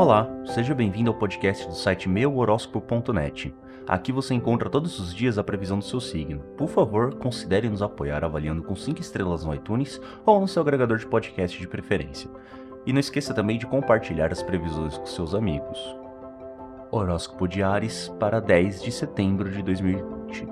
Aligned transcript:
Olá, 0.00 0.26
seja 0.46 0.74
bem-vindo 0.74 1.10
ao 1.10 1.18
podcast 1.18 1.68
do 1.68 1.74
site 1.74 2.08
meuhoróscopo.net. 2.08 3.54
Aqui 3.86 4.10
você 4.10 4.32
encontra 4.32 4.70
todos 4.70 4.98
os 4.98 5.14
dias 5.14 5.36
a 5.36 5.44
previsão 5.44 5.78
do 5.78 5.84
seu 5.84 6.00
signo. 6.00 6.40
Por 6.56 6.70
favor, 6.70 7.16
considere 7.16 7.68
nos 7.68 7.82
apoiar 7.82 8.24
avaliando 8.24 8.62
com 8.62 8.74
5 8.74 8.98
estrelas 8.98 9.44
no 9.44 9.54
iTunes 9.54 10.00
ou 10.24 10.40
no 10.40 10.48
seu 10.48 10.62
agregador 10.62 10.96
de 10.96 11.06
podcast 11.06 11.60
de 11.60 11.68
preferência. 11.68 12.30
E 12.86 12.94
não 12.94 12.98
esqueça 12.98 13.34
também 13.34 13.58
de 13.58 13.66
compartilhar 13.66 14.32
as 14.32 14.42
previsões 14.42 14.96
com 14.96 15.04
seus 15.04 15.34
amigos. 15.34 15.78
Horóscopo 16.90 17.46
de 17.46 17.62
Ares 17.62 18.08
para 18.18 18.40
10 18.40 18.82
de 18.82 18.90
setembro 18.90 19.50
de 19.50 19.62
2020. 19.62 20.48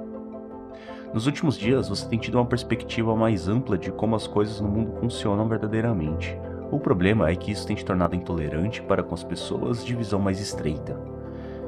Nos 1.15 1.27
últimos 1.27 1.57
dias, 1.57 1.89
você 1.89 2.07
tem 2.07 2.19
tido 2.19 2.35
uma 2.35 2.45
perspectiva 2.45 3.17
mais 3.17 3.49
ampla 3.49 3.79
de 3.79 3.91
como 3.93 4.15
as 4.15 4.27
coisas 4.27 4.61
no 4.61 4.69
mundo 4.69 4.93
funcionam 5.01 5.49
verdadeiramente. 5.49 6.39
O 6.71 6.79
problema 6.79 7.31
é 7.31 7.35
que 7.35 7.51
isso 7.51 7.67
tem 7.67 7.75
te 7.75 7.85
tornado 7.85 8.15
intolerante 8.15 8.83
para 8.83 9.03
com 9.03 9.15
as 9.15 9.25
pessoas 9.25 9.85
de 9.85 9.95
visão 9.95 10.21
mais 10.21 10.39
estreita. 10.39 11.01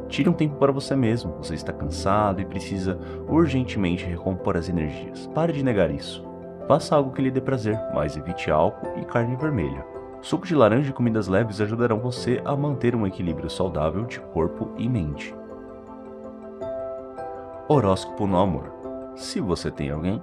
Tire 0.09 0.29
um 0.29 0.33
tempo 0.33 0.57
para 0.57 0.73
você 0.73 0.95
mesmo, 0.97 1.37
você 1.39 1.55
está 1.55 1.73
cansado 1.73 2.41
e 2.41 2.45
precisa 2.45 2.99
urgentemente 3.29 4.05
recompor 4.05 4.57
as 4.57 4.69
energias. 4.69 5.27
Pare 5.29 5.53
de 5.53 5.63
negar 5.63 5.91
isso. 5.91 6.29
Faça 6.67 6.95
algo 6.95 7.13
que 7.13 7.23
lhe 7.23 7.31
dê 7.31 7.41
prazer, 7.41 7.81
mas 7.95 8.17
evite 8.17 8.51
álcool 8.51 8.99
e 8.99 9.05
carne 9.05 9.37
vermelha. 9.37 9.85
Suco 10.21 10.47
de 10.47 10.55
laranja 10.55 10.91
e 10.91 10.93
comidas 10.93 11.29
leves 11.29 11.61
ajudarão 11.61 11.99
você 11.99 12.43
a 12.45 12.55
manter 12.55 12.95
um 12.95 13.07
equilíbrio 13.07 13.49
saudável 13.49 14.05
de 14.05 14.21
corpo 14.21 14.71
e 14.77 14.89
mente. 14.89 15.35
Horóscopo 17.69 18.27
no 18.27 18.37
amor. 18.37 18.73
Se 19.17 19.41
você 19.41 19.71
tem 19.71 19.91
alguém, 19.91 20.23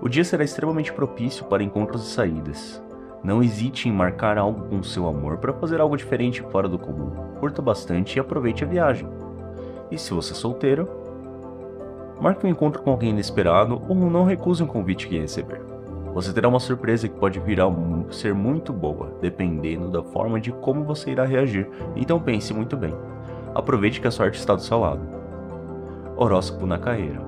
o 0.00 0.08
dia 0.08 0.24
será 0.24 0.42
extremamente 0.42 0.92
propício 0.92 1.44
para 1.44 1.62
encontros 1.62 2.06
e 2.06 2.10
saídas. 2.10 2.82
Não 3.24 3.42
hesite 3.42 3.88
em 3.88 3.92
marcar 3.92 4.36
algo 4.36 4.68
com 4.68 4.82
seu 4.82 5.06
amor 5.06 5.38
para 5.38 5.52
fazer 5.52 5.80
algo 5.80 5.96
diferente 5.96 6.42
fora 6.42 6.68
do 6.68 6.78
comum. 6.78 7.10
Curta 7.38 7.62
bastante 7.62 8.16
e 8.16 8.20
aproveite 8.20 8.64
a 8.64 8.66
viagem. 8.66 9.08
E 9.90 9.98
se 9.98 10.12
você 10.12 10.32
é 10.32 10.36
solteiro, 10.36 10.88
marque 12.20 12.44
um 12.44 12.50
encontro 12.50 12.82
com 12.82 12.90
alguém 12.90 13.10
inesperado 13.10 13.80
ou 13.88 13.94
não 13.94 14.24
recuse 14.24 14.62
um 14.62 14.66
convite 14.66 15.06
que 15.06 15.18
receber. 15.18 15.60
Você 16.14 16.32
terá 16.32 16.48
uma 16.48 16.60
surpresa 16.60 17.08
que 17.08 17.18
pode 17.18 17.38
vir 17.38 17.60
a 17.60 17.70
ser 18.10 18.34
muito 18.34 18.72
boa, 18.72 19.16
dependendo 19.20 19.88
da 19.88 20.02
forma 20.02 20.40
de 20.40 20.52
como 20.52 20.84
você 20.84 21.12
irá 21.12 21.24
reagir, 21.24 21.68
então 21.96 22.20
pense 22.20 22.52
muito 22.52 22.76
bem. 22.76 22.94
Aproveite 23.54 24.00
que 24.00 24.08
a 24.08 24.10
sorte 24.10 24.38
está 24.38 24.54
do 24.54 24.60
seu 24.60 24.80
lado. 24.80 25.00
Horóscopo 26.16 26.66
na 26.66 26.78
carreira. 26.78 27.20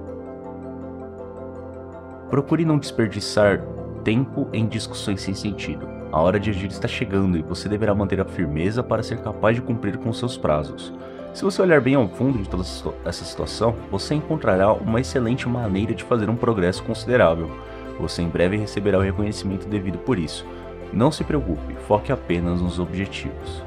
Procure 2.28 2.65
não 2.65 2.78
desperdiçar 2.78 3.65
tempo 4.05 4.48
em 4.52 4.66
discussões 4.66 5.22
sem 5.22 5.34
sentido. 5.34 5.88
A 6.12 6.20
hora 6.20 6.38
de 6.38 6.50
agir 6.50 6.69
está 6.69 6.86
chegando 6.86 7.38
e 7.38 7.42
você 7.42 7.69
deverá 7.69 7.94
manter 7.94 8.20
a 8.20 8.24
firmeza 8.24 8.83
para 8.83 9.02
ser 9.02 9.19
capaz 9.19 9.56
de 9.56 9.62
cumprir 9.62 9.97
com 9.97 10.12
seus 10.12 10.36
prazos. 10.36 10.92
Se 11.33 11.42
você 11.42 11.60
olhar 11.60 11.80
bem 11.80 11.94
ao 11.94 12.06
fundo 12.06 12.38
de 12.38 12.48
toda 12.48 12.62
essa 13.05 13.25
situação, 13.25 13.75
você 13.91 14.14
encontrará 14.14 14.72
uma 14.72 15.00
excelente 15.00 15.48
maneira 15.48 15.94
de 15.94 16.05
fazer 16.05 16.30
um 16.30 16.36
progresso 16.36 16.84
considerável. 16.84 17.50
Você 17.98 18.22
em 18.22 18.28
breve 18.28 18.56
receberá 18.56 18.98
o 18.98 19.02
reconhecimento 19.02 19.66
devido 19.66 19.98
por 19.98 20.19
isso. 20.19 20.47
Não 20.92 21.10
se 21.10 21.25
preocupe, 21.25 21.75
foque 21.88 22.12
apenas 22.12 22.60
nos 22.60 22.78
objetivos. 22.78 23.64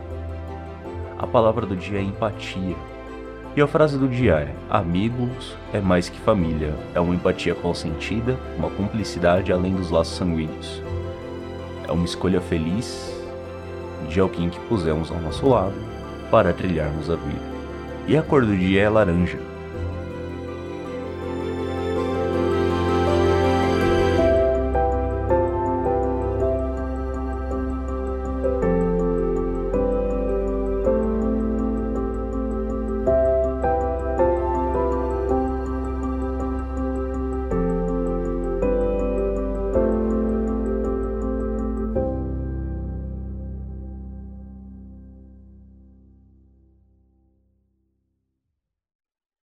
A 1.18 1.26
palavra 1.26 1.66
do 1.66 1.76
dia 1.76 2.00
é 2.00 2.04
empatia. 2.04 2.76
E 3.58 3.62
a 3.62 3.66
frase 3.66 3.98
do 3.98 4.08
dia 4.08 4.34
é: 4.36 4.54
Amigos 4.70 5.58
é 5.74 5.82
mais 5.82 6.08
que 6.08 6.20
família, 6.20 6.76
é 6.94 7.00
uma 7.00 7.16
empatia 7.16 7.56
consentida, 7.56 8.38
uma 8.56 8.70
cumplicidade 8.70 9.52
além 9.52 9.74
dos 9.74 9.90
laços 9.90 10.16
sanguíneos. 10.16 10.80
É 11.88 11.92
uma 11.92 12.06
escolha 12.06 12.40
feliz 12.40 13.12
de 14.08 14.20
alguém 14.20 14.52
que 14.52 14.60
pusemos 14.68 15.10
ao 15.10 15.20
nosso 15.20 15.50
lado 15.50 15.74
para 16.30 16.54
trilharmos 16.54 17.10
a 17.10 17.16
vida. 17.16 17.42
E 18.08 18.16
a 18.16 18.22
cor 18.22 18.46
do 18.46 18.56
dia 18.56 18.84
é 18.84 18.90
laranja. 18.90 19.40